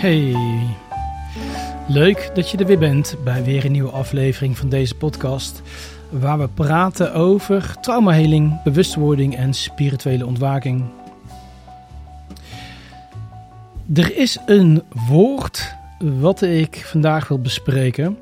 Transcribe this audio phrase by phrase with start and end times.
[0.00, 0.36] Hey,
[1.88, 5.62] leuk dat je er weer bent bij weer een nieuwe aflevering van deze podcast.
[6.10, 10.84] Waar we praten over traumaheling, bewustwording en spirituele ontwaking.
[13.94, 18.18] Er is een woord wat ik vandaag wil bespreken.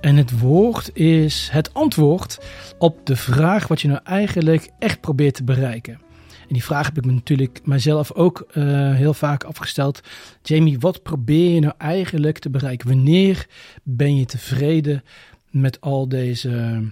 [0.00, 2.38] En het woord is het antwoord
[2.78, 6.09] op de vraag wat je nou eigenlijk echt probeert te bereiken.
[6.50, 10.00] En die vraag heb ik me natuurlijk mijzelf ook uh, heel vaak afgesteld.
[10.42, 12.88] Jamie, wat probeer je nou eigenlijk te bereiken?
[12.88, 13.46] Wanneer
[13.82, 15.04] ben je tevreden
[15.50, 16.82] met al deze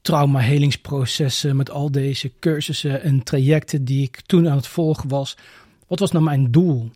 [0.00, 5.36] trauma-helingsprocessen, met al deze cursussen en trajecten die ik toen aan het volgen was?
[5.86, 6.90] Wat was nou mijn doel?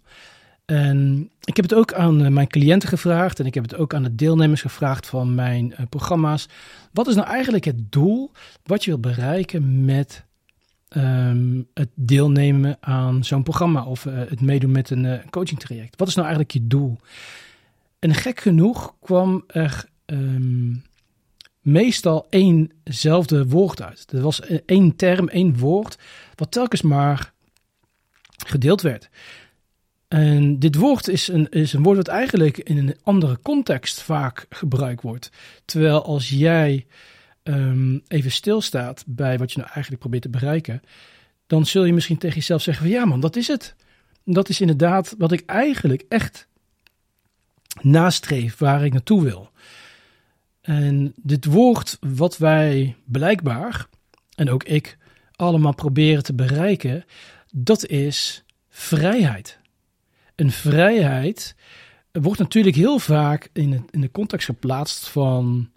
[0.65, 3.95] En ik heb het ook aan eh, mijn cliënten gevraagd en ik heb het ook
[3.95, 6.49] aan de deelnemers gevraagd van mijn uh, programma's.
[6.93, 8.31] Wat is nou eigenlijk het doel
[8.65, 10.29] wat je wil bereiken met
[10.97, 15.99] um, het deelnemen aan zo'n programma of uh, het meedoen met een uh, coaching traject?
[15.99, 16.97] Wat is nou eigenlijk je doel?
[17.99, 20.83] En gek genoeg kwam er um,
[21.61, 24.13] meestal éénzelfde woord uit.
[24.13, 25.99] Er was één term, één woord,
[26.35, 27.33] wat telkens maar
[28.47, 29.09] gedeeld werd.
[30.09, 34.47] En dit woord is een, is een woord dat eigenlijk in een andere context vaak
[34.49, 35.31] gebruikt wordt.
[35.65, 36.87] Terwijl als jij
[37.43, 40.83] um, even stilstaat bij wat je nou eigenlijk probeert te bereiken,
[41.47, 43.75] dan zul je misschien tegen jezelf zeggen van ja man, dat is het.
[44.25, 46.49] Dat is inderdaad wat ik eigenlijk echt
[47.81, 49.51] nastreef, waar ik naartoe wil.
[50.61, 53.87] En dit woord wat wij blijkbaar,
[54.35, 54.99] en ook ik,
[55.37, 57.05] allemaal proberen te bereiken,
[57.53, 59.59] dat is vrijheid.
[60.35, 61.55] En vrijheid
[62.13, 65.71] wordt natuurlijk heel vaak in de context geplaatst van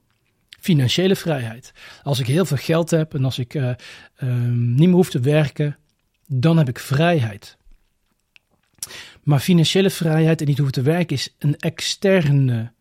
[0.64, 1.74] financiële vrijheid.
[2.04, 3.74] Als ik heel veel geld heb en als ik uh,
[4.22, 5.78] um, niet meer hoef te werken,
[6.28, 7.58] dan heb ik vrijheid.
[9.24, 12.72] Maar financiële vrijheid en niet hoeven te werken is een externe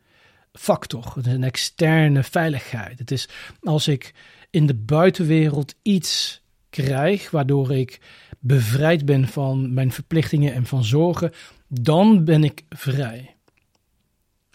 [0.52, 2.98] factor, een externe veiligheid.
[2.98, 3.28] Het is
[3.62, 4.14] als ik
[4.50, 8.00] in de buitenwereld iets krijg waardoor ik
[8.38, 11.32] bevrijd ben van mijn verplichtingen en van zorgen,
[11.68, 13.36] dan ben ik vrij.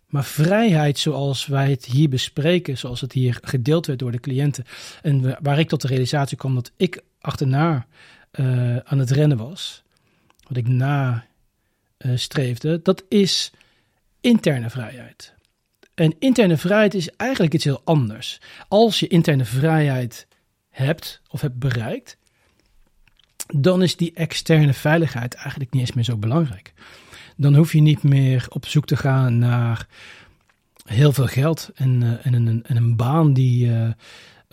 [0.08, 4.66] Maar vrijheid zoals wij het hier bespreken, zoals het hier gedeeld werd door de cliënten,
[5.02, 7.88] en waar ik tot de realisatie kwam dat ik achterna
[8.32, 9.84] uh, aan het rennen was,
[10.48, 11.26] wat ik na
[11.98, 13.52] uh, streefde, dat is
[14.22, 15.34] interne vrijheid.
[15.94, 18.40] En interne vrijheid is eigenlijk iets heel anders.
[18.68, 20.28] Als je interne vrijheid
[20.70, 22.18] hebt of hebt bereikt,
[23.48, 26.74] dan is die externe veiligheid eigenlijk niet eens meer zo belangrijk
[27.38, 29.88] dan hoef je niet meer op zoek te gaan naar
[30.86, 33.90] heel veel geld en, uh, en, een, en een baan die uh,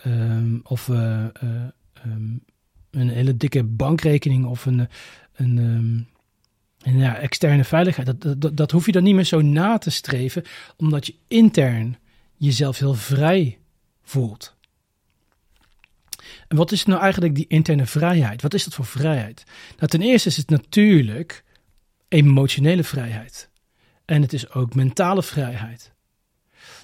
[0.05, 1.25] um, of uh,
[2.05, 2.43] um,
[2.91, 4.87] een hele dikke bankrekening of een,
[5.39, 6.07] um,
[6.81, 8.21] een ja, externe veiligheid.
[8.21, 10.43] Dat, dat, dat hoef je dan niet meer zo na te streven,
[10.77, 11.97] omdat je intern
[12.37, 13.57] jezelf heel vrij
[14.03, 14.55] voelt.
[16.47, 18.41] En wat is nou eigenlijk die interne vrijheid?
[18.41, 19.43] Wat is dat voor vrijheid?
[19.77, 21.43] Nou, ten eerste is het natuurlijk
[22.15, 23.49] emotionele vrijheid.
[24.05, 25.93] En het is ook mentale vrijheid.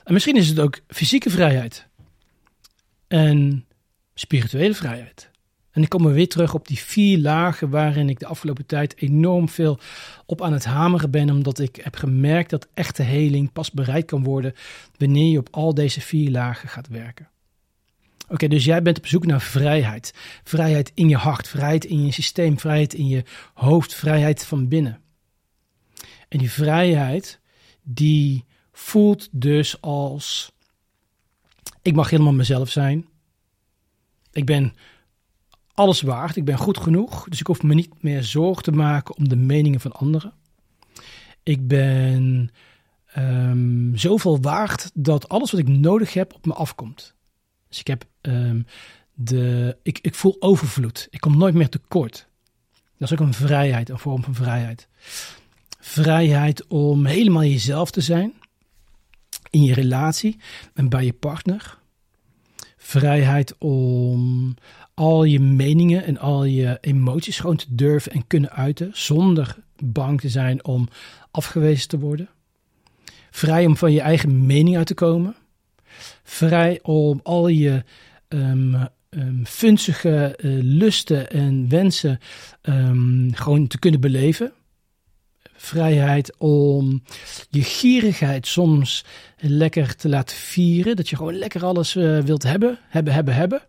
[0.04, 1.88] En misschien is het ook fysieke vrijheid.
[3.08, 3.66] En
[4.14, 5.30] spirituele vrijheid.
[5.72, 9.02] En ik kom er weer terug op die vier lagen waarin ik de afgelopen tijd
[9.02, 9.80] enorm veel
[10.26, 14.24] op aan het hameren ben, omdat ik heb gemerkt dat echte heling pas bereikt kan
[14.24, 14.54] worden
[14.98, 17.30] wanneer je op al deze vier lagen gaat werken.
[18.28, 20.14] Oké, dus jij bent op zoek naar vrijheid.
[20.44, 25.01] Vrijheid in je hart, vrijheid in je systeem, vrijheid in je hoofd, vrijheid van binnen.
[26.32, 27.40] En die vrijheid,
[27.84, 30.52] die voelt dus als:
[31.82, 33.08] ik mag helemaal mezelf zijn.
[34.32, 34.74] Ik ben
[35.74, 39.16] alles waard, ik ben goed genoeg, dus ik hoef me niet meer zorgen te maken
[39.16, 40.34] om de meningen van anderen.
[41.44, 42.52] Ik ben
[43.18, 47.16] um, zoveel waard dat alles wat ik nodig heb op me afkomt.
[47.68, 48.66] Dus ik heb um,
[49.14, 51.08] de, ik, ik voel overvloed.
[51.10, 52.28] Ik kom nooit meer tekort.
[52.98, 54.88] Dat is ook een vrijheid, een vorm van vrijheid.
[55.92, 58.34] Vrijheid om helemaal jezelf te zijn
[59.50, 60.38] in je relatie
[60.74, 61.78] en bij je partner.
[62.78, 64.56] Vrijheid om
[64.94, 70.22] al je meningen en al je emoties gewoon te durven en kunnen uiten zonder bang
[70.22, 70.88] te zijn om
[71.32, 72.30] afgewezen te worden.
[73.30, 75.36] Vrij om van je eigen mening uit te komen.
[76.24, 77.84] Vrij om al je
[78.28, 78.88] um,
[80.62, 82.20] lusten en wensen
[82.62, 84.54] um, gewoon te kunnen beleven
[85.62, 87.04] vrijheid om
[87.50, 89.06] je gierigheid soms
[89.38, 90.96] lekker te laten vieren.
[90.96, 93.62] Dat je gewoon lekker alles uh, wilt hebben, hebben, hebben, hebben.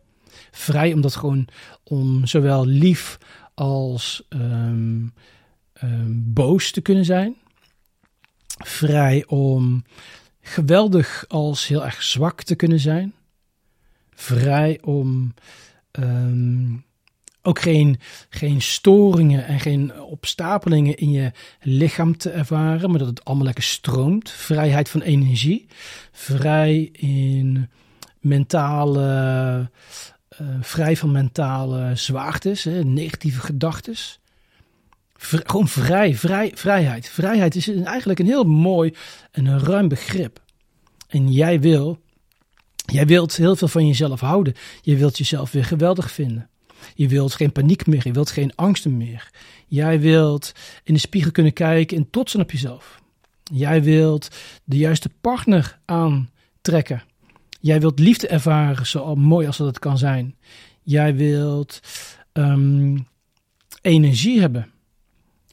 [0.50, 1.48] Vrij om dat gewoon
[1.84, 3.18] om zowel lief
[3.54, 5.12] als um,
[5.72, 7.36] ehm, boos te kunnen zijn.
[8.58, 9.84] Vrij om
[10.40, 13.14] geweldig als heel erg zwak te kunnen zijn.
[14.14, 15.34] Vrij om
[15.90, 16.74] ehm,
[17.42, 17.98] ook geen,
[18.28, 23.64] geen storingen en geen opstapelingen in je lichaam te ervaren, maar dat het allemaal lekker
[23.64, 24.30] stroomt.
[24.30, 25.66] Vrijheid van energie.
[26.12, 27.70] Vrij in
[28.20, 29.70] mentale,
[30.40, 33.94] uh, vrij van mentale zwaartes, hè, negatieve gedachten.
[35.18, 37.08] gewoon vrij, vrij, vrijheid.
[37.08, 38.94] Vrijheid is eigenlijk een heel mooi
[39.30, 40.40] en ruim begrip.
[41.08, 41.98] En jij wil,
[42.76, 44.54] jij wilt heel veel van jezelf houden.
[44.82, 46.50] Je wilt jezelf weer geweldig vinden.
[46.94, 49.30] Je wilt geen paniek meer, je wilt geen angsten meer.
[49.66, 50.52] Jij wilt
[50.84, 53.00] in de spiegel kunnen kijken en trots op jezelf.
[53.42, 54.28] Jij wilt
[54.64, 57.02] de juiste partner aantrekken.
[57.60, 60.36] Jij wilt liefde ervaren, zo mooi als dat het kan zijn.
[60.82, 61.80] Jij wilt
[62.32, 62.98] ehm,
[63.82, 64.70] energie hebben.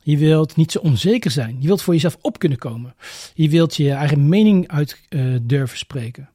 [0.01, 1.57] Je wilt niet zo onzeker zijn.
[1.59, 2.95] Je wilt voor jezelf op kunnen komen.
[3.33, 6.29] Je wilt je eigen mening uit uh, durven spreken.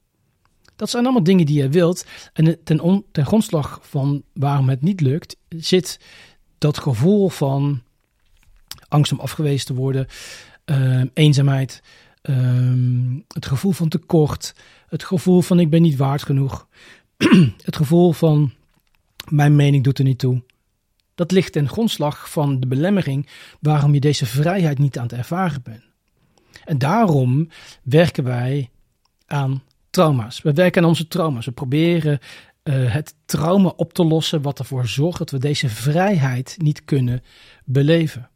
[0.76, 2.06] Dat zijn allemaal dingen die je wilt.
[2.32, 6.00] En ten, ten grondslag van waarom het niet lukt, zit
[6.58, 7.82] dat gevoel van
[8.88, 10.06] angst om afgewezen te worden,
[10.64, 11.82] uh, eenzaamheid,
[12.22, 14.54] uh, het gevoel van tekort,
[14.88, 16.68] het gevoel van ik ben niet waard genoeg,
[17.64, 18.52] het gevoel van
[19.28, 20.42] mijn mening doet er niet toe.
[21.14, 23.28] Dat ligt ten grondslag van de belemmering
[23.60, 25.82] waarom je deze vrijheid niet aan het ervaren bent.
[26.64, 27.48] En daarom
[27.82, 28.70] werken wij
[29.26, 29.62] aan
[29.94, 30.42] trauma's.
[30.42, 31.44] We werken aan onze trauma's.
[31.44, 32.18] We proberen
[32.64, 37.22] uh, het trauma op te lossen wat ervoor zorgt dat we deze vrijheid niet kunnen
[37.64, 38.28] beleven.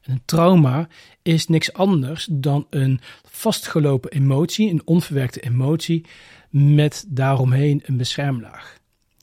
[0.00, 0.88] En een trauma
[1.22, 6.06] is niks anders dan een vastgelopen emotie, een onverwerkte emotie,
[6.50, 8.76] met daaromheen een beschermlaag.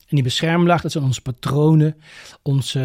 [0.08, 1.96] En die beschermlaag, dat zijn onze patronen,
[2.42, 2.80] onze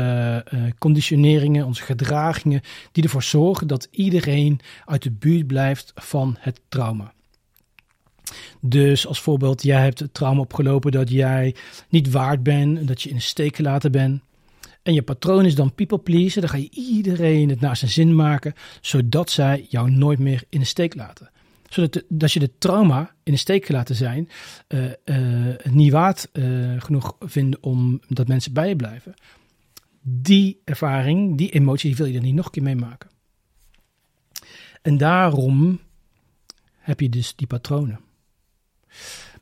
[0.55, 2.61] uh, conditioneringen, onze gedragingen,
[2.93, 7.13] die ervoor zorgen dat iedereen uit de buurt blijft van het trauma.
[8.61, 11.55] Dus als voorbeeld, jij hebt het trauma opgelopen dat jij
[11.89, 14.23] niet waard bent, dat je in de steek gelaten bent.
[14.83, 16.41] En je patroon is dan people pleasen.
[16.41, 20.61] Dan ga je iedereen het naar zijn zin maken, zodat zij jou nooit meer in
[20.61, 21.31] de steek laten.
[21.69, 24.29] Zodat dat je de trauma in de steek gelaten zijn
[24.69, 29.15] uh, uh, niet waard uh, genoeg vinden om dat mensen bij je blijven.
[30.03, 33.11] Die ervaring, die emotie, die wil je dan niet nog een keer meemaken.
[34.83, 35.81] En daarom
[36.79, 38.01] heb je dus die patronen.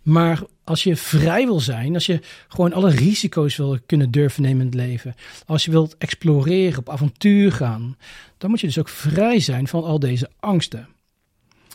[0.02, 4.60] Maar als je vrij wil zijn, als je gewoon alle risico's wil kunnen durven nemen
[4.60, 5.14] in het leven,
[5.46, 7.96] als je wilt exploreren, op avontuur gaan,
[8.38, 10.88] dan moet je dus ook vrij zijn van al deze angsten.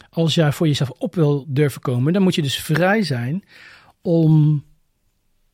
[0.09, 3.43] Als jij voor jezelf op wil durven komen, dan moet je dus vrij zijn
[4.01, 4.63] om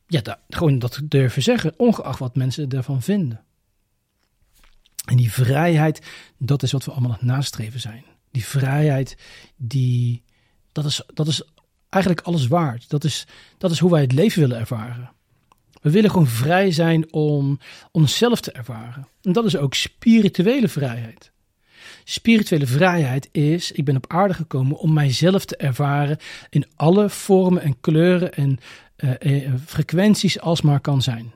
[0.06, 3.44] ja, gewoon dat te durven zeggen, ongeacht wat mensen ervan vinden.
[5.04, 6.02] En die vrijheid,
[6.38, 8.04] dat is wat we allemaal aan het nastreven zijn.
[8.30, 9.16] Die vrijheid,
[9.56, 10.22] die,
[10.72, 11.42] dat, is, dat is
[11.90, 12.90] eigenlijk alles waard.
[12.90, 13.26] Dat is,
[13.58, 15.10] dat is hoe wij het leven willen ervaren.
[15.82, 17.58] We willen gewoon vrij zijn om
[17.90, 19.08] onszelf te ervaren.
[19.22, 21.32] En dat is ook spirituele vrijheid.
[22.04, 26.18] Spirituele vrijheid is, ik ben op aarde gekomen om mijzelf te ervaren
[26.50, 28.58] in alle vormen en kleuren en
[28.96, 31.32] uh, uh, frequenties als maar kan zijn.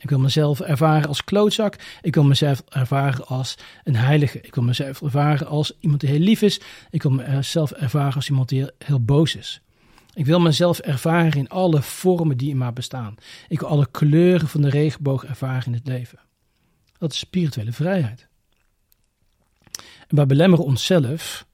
[0.00, 1.76] Ik wil mezelf ervaren als klootzak.
[2.02, 4.40] Ik wil mezelf ervaren als een heilige.
[4.40, 6.60] Ik wil mezelf ervaren als iemand die heel lief is.
[6.90, 9.60] Ik wil mezelf ervaren als iemand die heel boos is.
[10.14, 13.14] Ik wil mezelf ervaren in alle vormen die in mij bestaan.
[13.48, 16.18] Ik wil alle kleuren van de regenboog ervaren in het leven.
[16.98, 18.28] Dat is spirituele vrijheid.
[20.08, 21.46] En wij belemmeren onszelf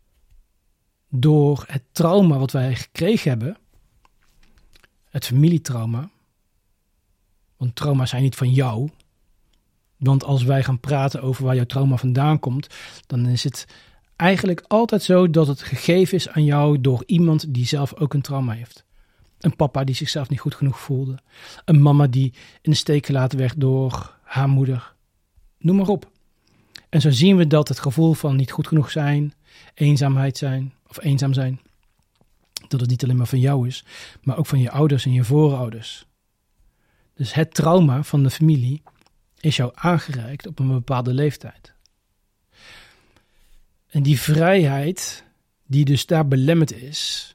[1.08, 3.56] door het trauma wat wij gekregen hebben,
[5.10, 6.10] het familietrauma.
[7.56, 8.90] Want trauma's zijn niet van jou.
[9.96, 12.66] Want als wij gaan praten over waar jouw trauma vandaan komt,
[13.06, 13.66] dan is het
[14.20, 18.20] eigenlijk altijd zo dat het gegeven is aan jou door iemand die zelf ook een
[18.20, 18.84] trauma heeft.
[19.38, 21.18] Een papa die zichzelf niet goed genoeg voelde.
[21.64, 24.94] Een mama die in de steek gelaten werd door haar moeder.
[25.58, 26.10] Noem maar op.
[26.88, 29.34] En zo zien we dat het gevoel van niet goed genoeg zijn,
[29.74, 31.60] eenzaamheid zijn of eenzaam zijn,
[32.68, 33.84] dat het niet alleen maar van jou is,
[34.22, 36.06] maar ook van je ouders en je voorouders.
[37.14, 38.82] Dus het trauma van de familie
[39.40, 41.74] is jou aangereikt op een bepaalde leeftijd.
[43.90, 45.24] En die vrijheid,
[45.66, 47.34] die dus daar belemmerd is,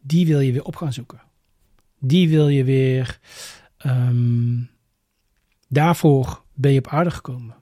[0.00, 1.20] die wil je weer op gaan zoeken.
[1.98, 3.18] Die wil je weer.
[3.86, 4.70] Um,
[5.68, 7.56] daarvoor ben je op aarde gekomen.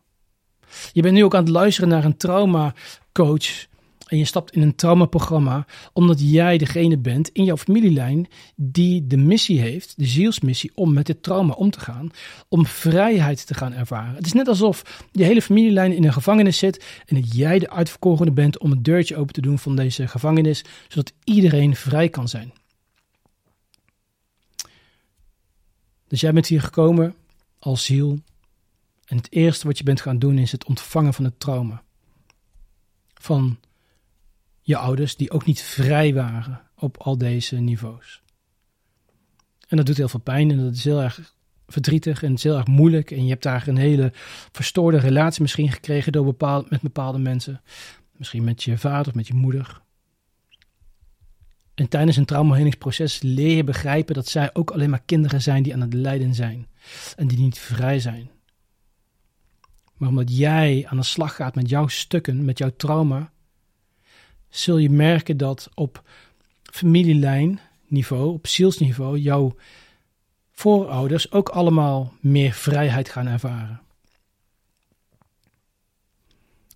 [0.93, 2.75] Je bent nu ook aan het luisteren naar een trauma
[3.13, 3.67] coach
[4.09, 9.17] En je stapt in een traumaprogramma omdat jij degene bent in jouw familielijn die de
[9.17, 12.11] missie heeft, de zielsmissie, om met dit trauma om te gaan,
[12.49, 14.15] om vrijheid te gaan ervaren.
[14.15, 17.71] Het is net alsof je hele familielijn in een gevangenis zit en dat jij de
[17.71, 22.29] uitverkorene bent om het deurtje open te doen van deze gevangenis, zodat iedereen vrij kan
[22.29, 22.53] zijn.
[26.09, 27.15] Dus jij bent hier gekomen
[27.59, 28.19] als ziel
[29.05, 31.83] en het eerste wat je bent gaan doen is het ontvangen van het trauma.
[33.15, 33.59] Van
[34.69, 38.23] je ouders die ook niet vrij waren op al deze niveaus.
[39.69, 41.35] En dat doet heel veel pijn en dat is heel erg
[41.67, 43.11] verdrietig en het is heel erg moeilijk.
[43.11, 44.13] En je hebt daar een hele
[44.53, 47.63] verstoorde relatie misschien gekregen door bepaald, met bepaalde mensen.
[48.17, 49.83] Misschien met je vader of met je moeder.
[51.75, 55.75] En tijdens een traumahelingsproces leer je begrijpen dat zij ook alleen maar kinderen zijn die
[55.75, 56.67] aan het lijden zijn.
[57.17, 58.31] En die niet vrij zijn.
[59.95, 63.33] Maar omdat jij aan de slag gaat met jouw stukken, met jouw trauma,
[64.49, 66.03] zul je merken dat op
[66.63, 69.57] familielijnniveau, op zielsniveau, jouw
[70.53, 73.81] voorouders ook allemaal meer vrijheid gaan ervaren.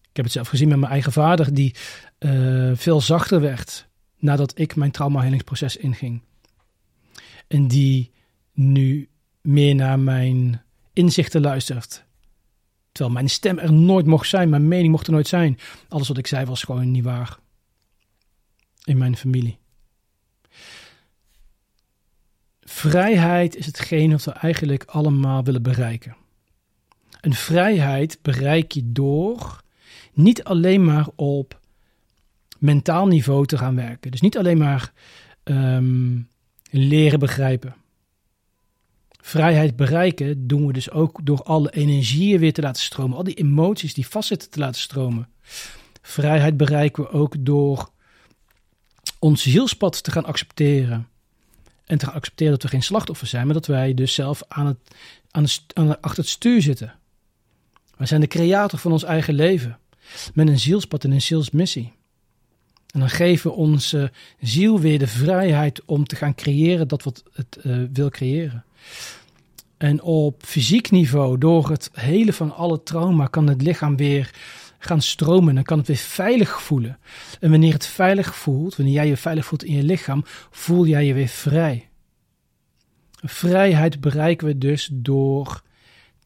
[0.01, 1.75] Ik heb het zelf gezien met mijn eigen vader, die
[2.19, 3.89] uh, veel zachter werd
[4.19, 6.23] nadat ik mijn traumahelingsproces inging.
[7.47, 8.11] En die
[8.53, 9.09] nu
[9.41, 10.63] meer naar mijn
[10.93, 12.05] inzichten luistert.
[12.93, 15.59] Terwijl mijn stem er nooit mocht zijn, mijn mening mocht er nooit zijn.
[15.89, 17.39] Alles wat ik zei was gewoon niet waar
[18.85, 19.59] in mijn familie.
[22.61, 26.17] Vrijheid is hetgeen wat we eigenlijk allemaal willen bereiken.
[27.21, 29.63] Een vrijheid bereik je door
[30.13, 31.61] niet alleen maar op
[32.59, 34.11] mentaal niveau te gaan werken.
[34.11, 34.93] Dus niet alleen maar
[35.43, 36.21] ehm,
[36.71, 37.75] leren begrijpen.
[39.21, 43.17] Vrijheid bereiken doen we dus ook door alle energieën weer te laten stromen.
[43.17, 45.29] Al die emoties die vastzitten te laten stromen.
[46.03, 47.91] Vrijheid bereiken we ook door
[49.23, 51.09] ons zielspad te gaan accepteren.
[51.85, 54.67] En te gaan accepteren dat we geen slachtoffer zijn, maar dat wij dus zelf aan
[54.67, 54.79] het,
[55.31, 56.95] aan aan achter het stuur zitten.
[57.97, 59.79] Wij zijn de creator van ons eigen leven.
[60.35, 61.93] Met een zielspad en een zielsmissie.
[62.91, 67.23] En dan geven we onze ziel weer de vrijheid om te gaan creëren dat wat
[67.33, 68.65] het uh, wil creëren.
[69.77, 74.31] En op fysiek niveau, door het hele van alle trauma, kan het lichaam weer
[74.85, 75.55] gaan stromen.
[75.55, 76.99] Dan kan het weer veilig voelen.
[77.41, 81.07] En wanneer het veilig voelt, wanneer jij je veilig voelt in je lichaam, voel jij
[81.07, 81.89] je weer vrij.
[83.13, 85.63] Vrijheid bereiken we dus door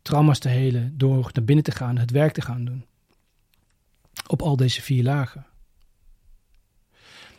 [0.02, 2.84] trauma's te helen, door naar binnen te gaan, het werk te gaan doen.
[4.26, 5.46] Op al deze vier lagen.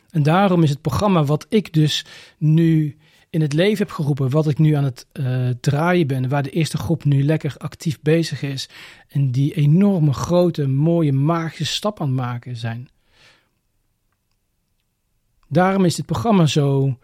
[0.10, 2.06] En daarom is het programma wat ik dus
[2.38, 2.98] nu
[3.30, 6.50] in het leven heb geroepen, wat ik nu aan het uh, draaien ben, waar de
[6.50, 8.70] eerste groep nu lekker actief bezig is
[9.08, 12.90] en die enorme grote, mooie, magische stap aan het maken zijn.
[15.48, 16.98] Daarom is dit programma zo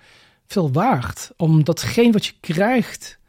[0.46, 3.20] veel waard, om datgene wat je krijgt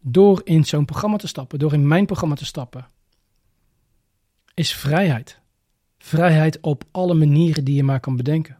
[0.00, 2.88] door in zo'n programma te stappen, door in mijn programma te stappen,
[4.54, 5.40] is vrijheid.
[5.98, 8.57] Vrijheid op alle manieren die je maar kan bedenken.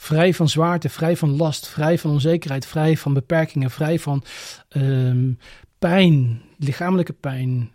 [0.00, 4.24] Vrij van zwaarte, vrij van last, vrij van onzekerheid, vrij van beperkingen, vrij van
[4.68, 5.38] um,
[5.78, 7.72] pijn, lichamelijke pijn,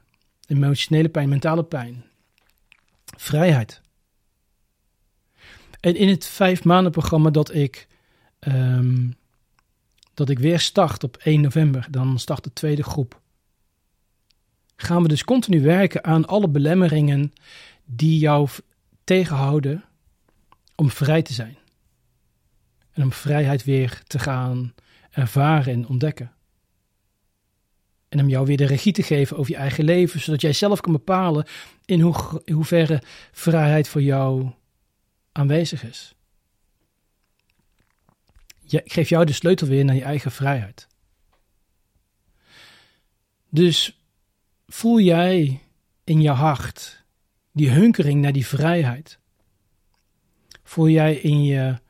[0.48, 2.06] emotionele pijn, mentale pijn.
[3.18, 3.82] Vrijheid.
[5.80, 7.88] En in het vijf maanden programma dat ik,
[8.40, 9.16] um,
[10.14, 13.22] dat ik weer start op 1 november, dan start de tweede groep.
[14.76, 17.34] Gaan we dus continu werken aan alle belemmeringen
[17.84, 18.50] die jou
[19.04, 19.84] tegenhouden
[20.76, 21.58] om vrij te zijn.
[22.96, 24.74] En om vrijheid weer te gaan
[25.12, 26.32] ervaren en ontdekken.
[28.10, 30.82] En om jou weer de regie te geven over je eigen leven, zodat jij zelf
[30.82, 31.46] kan bepalen
[31.86, 34.52] in, hoe, in hoeverre vrijheid voor jou
[35.32, 36.16] aanwezig is.
[38.62, 40.88] Ik geef jou de sleutel weer naar je eigen vrijheid.
[43.50, 44.00] Dus
[44.68, 45.62] voel jij
[46.04, 47.04] in je hart
[47.52, 49.20] die hunkering naar die vrijheid?
[50.64, 51.84] Voel jij in je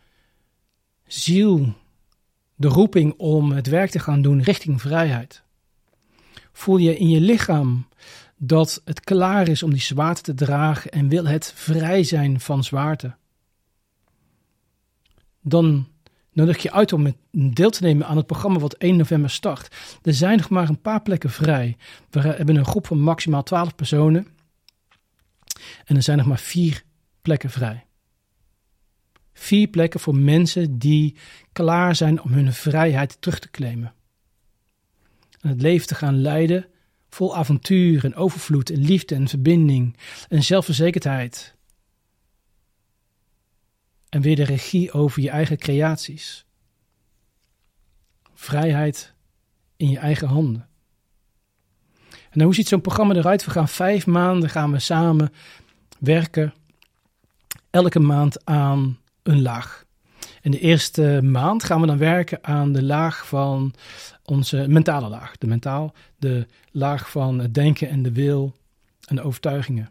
[1.08, 1.74] ziel
[2.56, 5.44] de roeping om het werk te gaan doen richting vrijheid?
[6.52, 7.88] Voel je in je lichaam
[8.38, 12.64] dat het klaar is om die zwaarte te dragen en wil het vrij zijn van
[12.64, 13.16] zwaarte?
[15.42, 15.88] Dan
[16.32, 19.76] nodig je uit om deel te nemen aan het programma wat 1 november start.
[20.02, 21.78] Er zijn nog maar een paar plekken vrij.
[22.10, 24.28] We hebben een groep van maximaal 12 personen.
[25.86, 26.84] En er zijn nog maar vier
[27.22, 27.86] plekken vrij.
[29.38, 31.16] Vier plekken voor mensen die
[31.52, 33.94] klaar zijn om hun vrijheid terug te claimen.
[35.42, 36.68] En het leven te gaan leiden
[37.10, 39.98] vol avontuur en overvloed en liefde en verbinding
[40.30, 41.56] en zelfverzekerdheid.
[44.16, 46.46] en weer de regie over je eigen creaties.
[48.34, 49.14] Vrijheid
[49.76, 50.68] in je eigen handen.
[52.30, 53.46] En hoe ziet zo'n programma eruit?
[53.46, 55.34] We gaan vijf maanden gaan we samen
[56.00, 56.54] werken,
[57.70, 59.86] elke maand aan een laag.
[60.42, 63.74] In de eerste maand gaan we dan werken aan de laag van
[64.24, 65.38] onze mentale laag.
[65.38, 68.56] De mentaal, de laag van het denken en de wil
[69.08, 69.90] en de overtuigingen.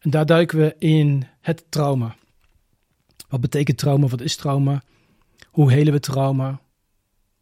[0.00, 2.16] En daar duiken we in het trauma.
[3.28, 4.06] Wat betekent trauma?
[4.06, 4.82] Wat is trauma?
[5.50, 6.60] Hoe helen we trauma?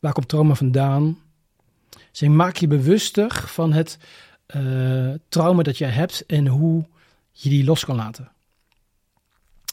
[0.00, 1.18] Waar komt trauma vandaan?
[2.10, 3.98] Dus maak je bewuster van het
[4.56, 6.84] uh, trauma dat jij hebt en hoe
[7.32, 8.30] je die los kan laten.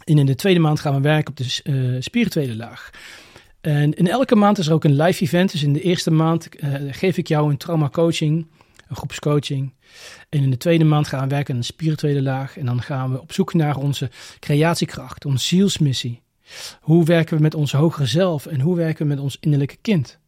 [0.04, 2.90] En in de tweede maand gaan we werken op de uh, spirituele laag.
[3.62, 5.52] En in elke maand is er ook een live event.
[5.52, 8.48] Dus in de eerste maand uh, geef ik jou een trauma coaching,
[8.88, 9.74] een groepscoaching.
[10.30, 12.58] En in de tweede maand gaan we werken aan een spirituele laag.
[12.58, 14.10] En dan gaan we op zoek naar onze
[14.40, 16.22] creatiekracht, onze zielsmissie.
[16.82, 20.20] Hoe werken we met onze hogere zelf en hoe werken we met ons innerlijke kind?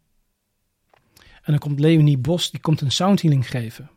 [1.16, 3.90] En dan komt Leonie Bos, die komt een soundhealing geven.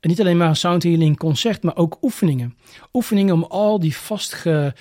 [0.00, 2.56] En niet alleen maar een soundhealing concert, maar ook oefeningen.
[2.92, 4.74] Oefeningen om al die vastge,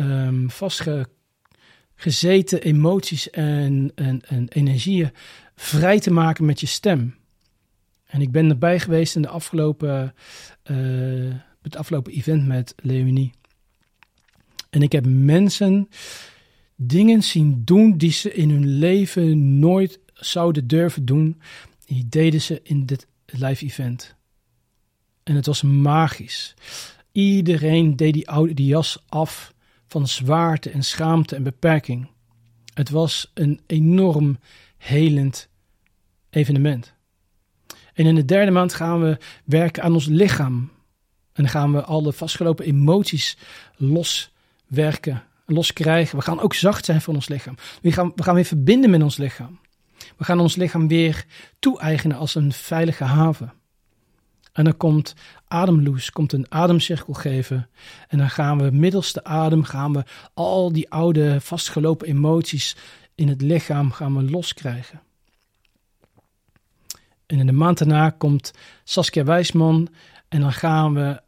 [0.00, 5.10] um, vastgezeten emoties en, en, en energieën
[5.54, 7.14] vrij te maken met je stem.
[8.06, 10.14] En ik ben erbij geweest in de afgelopen,
[10.70, 13.32] uh, het afgelopen event met Leonie.
[14.70, 15.88] En ik heb mensen
[16.76, 21.40] dingen zien doen die ze in hun leven nooit zouden durven doen.
[21.84, 24.15] Die deden ze in dit live event.
[25.26, 26.54] En het was magisch.
[27.12, 29.54] Iedereen deed die, oude, die jas af
[29.86, 32.08] van zwaarte en schaamte en beperking.
[32.74, 34.38] Het was een enorm
[34.78, 35.48] helend
[36.30, 36.94] evenement.
[37.94, 40.70] En in de derde maand gaan we werken aan ons lichaam.
[41.32, 43.36] En gaan we alle vastgelopen emoties
[43.76, 46.18] loswerken, loskrijgen.
[46.18, 47.54] We gaan ook zacht zijn voor ons lichaam.
[47.82, 49.58] We gaan, we gaan weer verbinden met ons lichaam.
[50.16, 51.24] We gaan ons lichaam weer
[51.58, 53.52] toe-eigenen als een veilige haven.
[54.56, 55.14] En dan komt
[55.48, 57.68] Ademloes, komt een ademcirkel geven.
[58.08, 62.76] En dan gaan we middels de adem, gaan we al die oude vastgelopen emoties
[63.14, 65.00] in het lichaam gaan we loskrijgen.
[67.26, 68.52] En in de maand daarna komt
[68.84, 69.88] Saskia Wijsman
[70.28, 71.20] en dan gaan we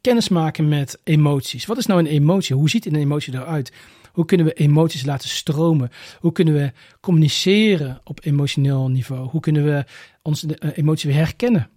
[0.00, 1.66] kennis maken met emoties.
[1.66, 2.56] Wat is nou een emotie?
[2.56, 3.72] Hoe ziet een emotie eruit?
[4.12, 5.90] Hoe kunnen we emoties laten stromen?
[6.18, 9.28] Hoe kunnen we communiceren op emotioneel niveau?
[9.28, 9.84] Hoe kunnen we
[10.22, 11.70] onze eh, emotie weer herkennen?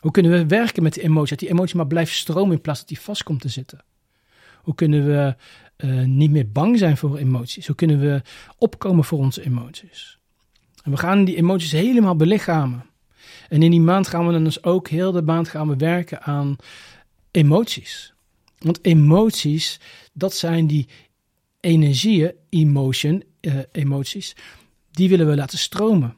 [0.00, 1.28] Hoe kunnen we werken met die emotie?
[1.28, 3.84] Dat die emotie maar blijft stromen in plaats dat die vast komt te zitten.
[4.62, 5.36] Hoe kunnen we
[5.76, 7.66] uh, niet meer bang zijn voor emoties?
[7.66, 8.22] Hoe kunnen we
[8.58, 10.18] opkomen voor onze emoties?
[10.82, 12.84] En we gaan die emoties helemaal belichamen.
[13.48, 16.22] En in die maand gaan we dan dus ook heel de maand gaan we werken
[16.22, 16.56] aan
[17.30, 18.14] emoties.
[18.58, 19.80] Want emoties,
[20.12, 20.88] dat zijn die
[21.60, 24.36] energieën, emotion, uh, emoties,
[24.90, 26.14] die willen we laten stromen.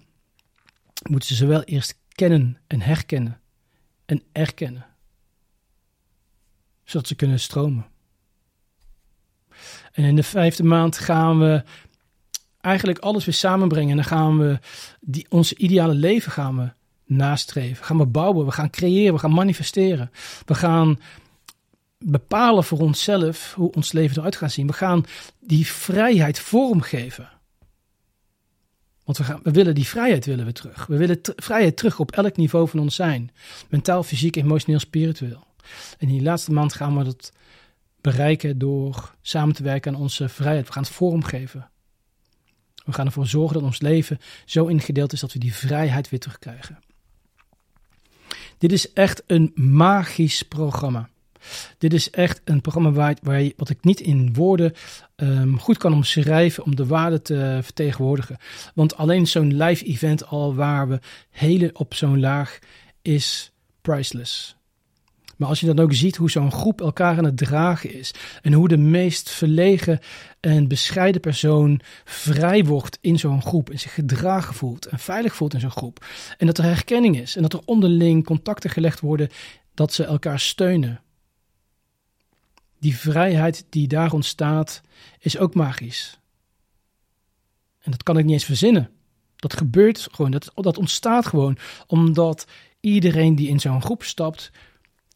[0.95, 3.42] We moeten ze wel eerst kennen en herkennen
[4.13, 4.87] en erkennen.
[6.85, 7.87] Zodat ze kunnen stromen.
[9.93, 11.63] En in de vijfde maand gaan we
[12.61, 13.91] eigenlijk alles weer samenbrengen.
[13.91, 14.59] En dan gaan we
[15.01, 16.73] die, onze ideale leven gaan we
[17.15, 17.85] nastreven.
[17.85, 20.11] Gaan we bouwen, we gaan creëren, we gaan manifesteren.
[20.47, 20.99] We gaan
[21.99, 24.67] bepalen voor onszelf hoe ons leven eruit gaat zien.
[24.67, 25.05] We gaan
[25.41, 27.29] die vrijheid vormgeven.
[29.13, 30.87] Want we, gaan, we willen die vrijheid willen we terug.
[30.87, 33.31] We willen vrijheid terug op elk niveau van ons zijn.
[33.69, 35.47] Mentaal, fysiek, emotioneel, spiritueel.
[35.99, 37.33] En die laatste maand gaan we dat
[38.01, 40.67] bereiken door samen te werken aan onze vrijheid.
[40.67, 41.71] We gaan het vormgeven.
[42.85, 46.21] We gaan ervoor zorgen dat ons leven zo ingedeeld is dat we die vrijheid weer
[46.21, 46.79] terugkrijgen.
[48.59, 51.09] Dit is echt een magisch programma.
[51.79, 54.73] Dit is echt een programma waar, waar wat ik niet in woorden
[55.17, 58.37] um, goed kan omschrijven om de waarde te vertegenwoordigen.
[58.75, 61.01] Want alleen zo'n live event al waar we
[61.31, 62.59] hele op zo'n laag
[63.03, 64.57] is priceless.
[65.43, 68.15] Maar als je dan ook ziet hoe zo'n groep elkaar aan het dragen is.
[68.43, 69.99] En hoe de meest verlegen
[70.41, 73.71] en bescheiden persoon vrij wordt in zo'n groep.
[73.71, 76.05] En zich gedragen voelt en veilig voelt in zo'n groep.
[76.39, 77.37] En dat er herkenning is.
[77.37, 79.29] En dat er onderling contacten gelegd worden.
[79.75, 81.01] Dat ze elkaar steunen.
[82.83, 84.81] Die vrijheid die daar ontstaat,
[85.19, 86.21] is ook magisch.
[87.79, 88.91] En dat kan ik niet eens verzinnen.
[89.37, 92.47] Dat gebeurt gewoon, dat, dat ontstaat gewoon omdat
[92.81, 94.51] iedereen die in zo'n groep stapt,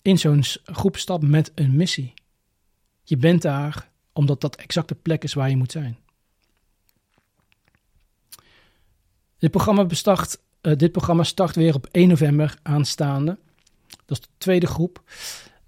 [0.03, 2.15] in zo'n groep stapt met een missie.
[3.03, 5.97] Je bent daar omdat dat exact de plek is waar je moet zijn.
[9.39, 13.39] Dit programma, bestart, uh, dit programma start weer op 1 november aanstaande.
[13.89, 15.03] Dat is de tweede groep.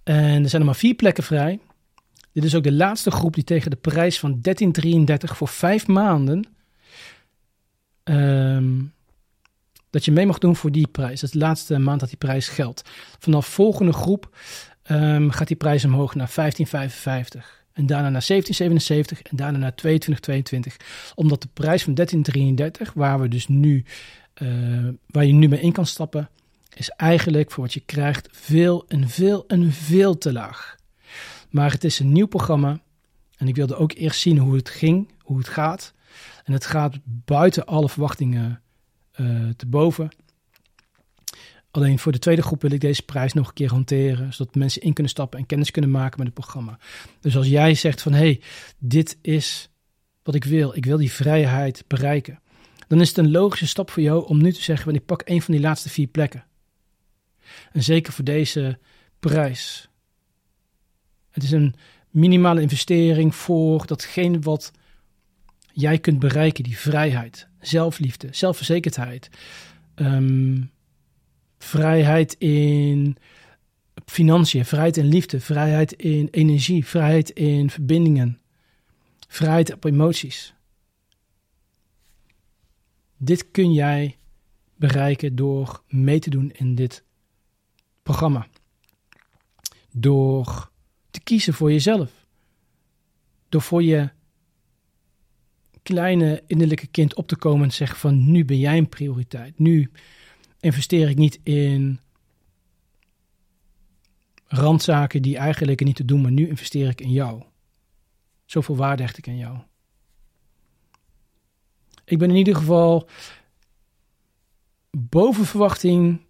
[0.03, 1.61] En er zijn er maar vier plekken vrij.
[2.39, 6.47] Dit is ook de laatste groep die tegen de prijs van 1333 voor vijf maanden.
[8.03, 8.83] Ehm,
[9.91, 11.21] dat je mee mag doen voor die prijs.
[11.21, 12.83] Dat de laatste maand dat die prijs geldt.
[13.19, 14.37] Vanaf volgende groep
[14.83, 17.65] ehm, gaat die prijs omhoog naar 1555.
[17.73, 20.77] En daarna naar 1777 en daarna naar 2222.
[21.15, 23.85] Omdat de prijs van 1333, waar we dus nu,
[24.35, 24.49] eh,
[25.07, 26.31] waar je nu mee in kan stappen,
[26.75, 30.78] is eigenlijk voor wat je krijgt veel en veel en veel te laag.
[31.51, 32.81] Maar het is een nieuw programma.
[33.37, 35.95] En ik wilde ook eerst zien hoe het ging, hoe het gaat.
[36.45, 38.63] En het gaat buiten alle verwachtingen
[39.17, 40.09] uh, te boven.
[41.71, 44.83] Alleen voor de tweede groep wil ik deze prijs nog een keer hanteren, zodat mensen
[44.83, 46.79] in kunnen stappen en kennis kunnen maken met het programma.
[47.21, 48.41] Dus als jij zegt van hé, hey,
[48.79, 49.71] dit is
[50.23, 52.41] wat ik wil, ik wil die vrijheid bereiken,
[52.87, 55.43] dan is het een logische stap voor jou om nu te zeggen, ik pak een
[55.43, 56.45] van die laatste vier plekken.
[57.73, 58.79] En zeker voor deze
[59.21, 59.88] prijs.
[61.39, 61.75] Het is een
[62.11, 64.73] minimale investering voor datgene wat
[65.73, 69.31] jij kunt bereiken, die vrijheid, zelfliefde, zelfverzekerdheid,
[69.95, 70.63] ehm,
[71.59, 73.17] vrijheid in
[74.07, 78.39] financiën, vrijheid in liefde, vrijheid in energie, vrijheid in verbindingen,
[79.29, 80.55] vrijheid op emoties.
[83.17, 84.19] Dit kun jij
[84.77, 87.05] bereiken door mee te doen in dit
[88.03, 88.47] programma.
[89.91, 90.71] Door
[91.19, 92.27] te kiezen voor jezelf.
[93.49, 94.11] Door voor je
[95.83, 99.59] kleine innerlijke kind op te komen en zeggen van nu ben jij een prioriteit.
[99.59, 99.91] Nu
[100.61, 102.01] investeer ik niet in
[104.45, 107.43] randzaken die eigenlijk niet te doen, maar nu investeer ik in jou.
[108.45, 109.59] Zoveel waarde hecht ik aan jou.
[112.05, 113.09] Ik ben in ieder geval
[114.91, 116.21] boven verwachting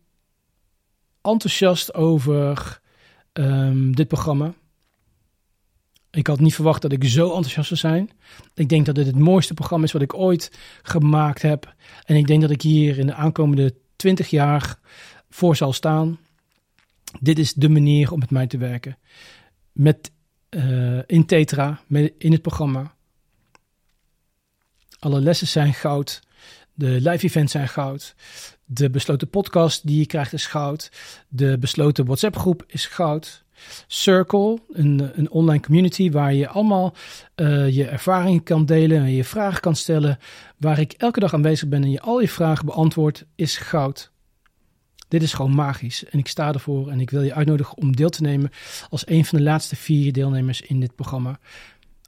[1.23, 2.81] enthousiast over
[3.33, 4.55] um, dit programma.
[6.11, 8.11] Ik had niet verwacht dat ik zo enthousiast zou zijn.
[8.55, 11.75] Ik denk dat dit het mooiste programma is wat ik ooit gemaakt heb.
[12.05, 14.79] En ik denk dat ik hier in de aankomende 20 jaar
[15.31, 16.19] voor zal staan.
[17.21, 18.99] Dit is de manier om met mij te werken.
[19.73, 20.11] Met,
[20.51, 22.95] uh, in Tetra, met, in het programma.
[24.99, 26.23] Alle lessen zijn goud.
[26.75, 28.15] De live events zijn goud.
[28.65, 30.91] De besloten podcast die je krijgt is goud.
[31.29, 33.45] De besloten WhatsApp groep is goud.
[33.87, 36.95] Circle, een, een online community waar je allemaal
[37.37, 40.19] uh, je ervaringen kan delen en je vragen kan stellen.
[40.57, 44.11] Waar ik elke dag aanwezig ben en je al je vragen beantwoord, is goud.
[45.09, 48.09] Dit is gewoon magisch en ik sta ervoor en ik wil je uitnodigen om deel
[48.09, 48.51] te nemen
[48.91, 51.39] als een van de laatste vier deelnemers in dit programma.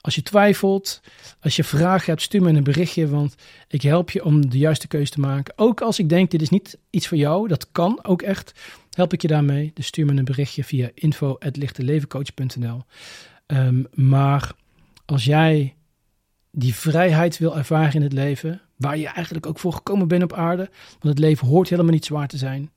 [0.00, 1.00] Als je twijfelt,
[1.40, 3.34] als je vragen hebt, stuur me een berichtje, want
[3.68, 5.54] ik help je om de juiste keuze te maken.
[5.56, 8.52] Ook als ik denk, dit is niet iets voor jou, dat kan ook echt,
[8.90, 9.70] help ik je daarmee.
[9.74, 12.82] Dus stuur me een berichtje via info.lichtelevencoach.nl um,
[13.46, 14.52] ehm, Maar
[15.04, 15.74] als jij
[16.50, 20.32] die vrijheid wil ervaren in het leven, waar je eigenlijk ook voor gekomen bent op
[20.32, 22.70] aarde, want het leven hoort helemaal niet zwaar te zijn,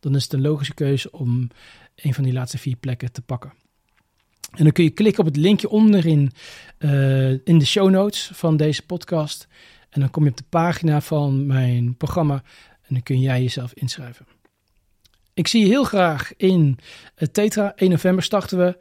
[0.00, 1.48] dan is het een logische keuze om
[1.94, 3.52] een van die laatste vier plekken te pakken.
[4.56, 6.32] En dan kun je klikken op het linkje onderin
[6.78, 9.48] uh, in de show notes van deze podcast.
[9.90, 12.42] En dan kom je op de pagina van mijn programma
[12.82, 14.26] en dan kun jij jezelf inschrijven.
[15.34, 16.78] Ik zie je heel graag in
[17.14, 17.72] het Tetra.
[17.76, 18.76] 1 november starten we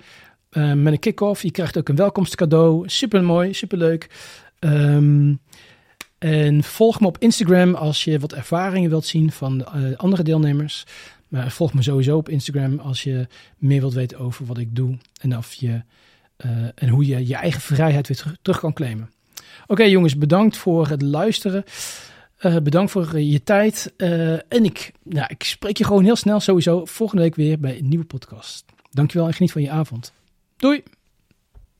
[0.52, 1.42] uh, met een kick-off.
[1.42, 2.90] Je krijgt ook een welkomstcadeau.
[2.90, 4.10] Super mooi, super leuk.
[4.60, 5.40] Um,
[6.18, 10.86] en volg me op Instagram als je wat ervaringen wilt zien van uh, andere deelnemers.
[11.36, 14.98] Maar volg me sowieso op Instagram als je meer wilt weten over wat ik doe.
[15.22, 15.82] En, of je,
[16.46, 19.12] uh, en hoe je je eigen vrijheid weer terug, kan claimen.
[19.68, 21.64] Oké jongens, bedankt voor het luisteren.
[22.42, 23.94] Uh, bedankt voor je tijd.
[24.48, 27.90] En ik, nou, ik spreek je gewoon heel snel sowieso volgende week weer bij een
[27.90, 28.66] nieuwe podcast.
[28.92, 30.14] Dankjewel en geniet van je avond.
[30.58, 30.84] Doei!